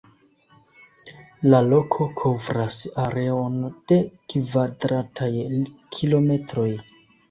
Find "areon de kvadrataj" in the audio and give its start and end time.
3.05-5.33